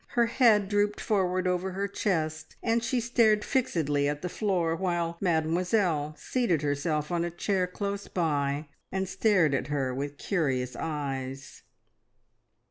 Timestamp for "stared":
2.99-3.45, 9.07-9.53